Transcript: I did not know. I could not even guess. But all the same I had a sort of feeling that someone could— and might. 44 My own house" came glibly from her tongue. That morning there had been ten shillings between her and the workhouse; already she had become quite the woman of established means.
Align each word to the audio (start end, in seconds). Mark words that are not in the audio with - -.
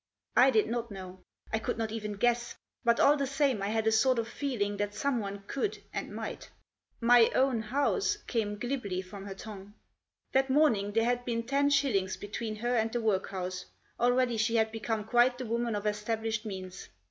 I 0.35 0.49
did 0.49 0.67
not 0.67 0.89
know. 0.89 1.19
I 1.53 1.59
could 1.59 1.77
not 1.77 1.91
even 1.91 2.13
guess. 2.13 2.55
But 2.83 2.99
all 2.99 3.15
the 3.17 3.27
same 3.27 3.61
I 3.61 3.67
had 3.67 3.85
a 3.85 3.91
sort 3.91 4.17
of 4.17 4.27
feeling 4.27 4.77
that 4.77 4.95
someone 4.95 5.43
could— 5.45 5.77
and 5.93 6.11
might. 6.11 6.49
44 7.01 7.07
My 7.07 7.29
own 7.35 7.61
house" 7.61 8.17
came 8.33 8.57
glibly 8.57 9.03
from 9.03 9.27
her 9.27 9.35
tongue. 9.35 9.75
That 10.31 10.49
morning 10.49 10.93
there 10.93 11.05
had 11.05 11.23
been 11.23 11.43
ten 11.43 11.69
shillings 11.69 12.17
between 12.17 12.55
her 12.55 12.75
and 12.75 12.91
the 12.91 12.99
workhouse; 12.99 13.65
already 13.99 14.37
she 14.37 14.55
had 14.55 14.71
become 14.71 15.03
quite 15.03 15.37
the 15.37 15.45
woman 15.45 15.75
of 15.75 15.85
established 15.85 16.47
means. 16.47 16.89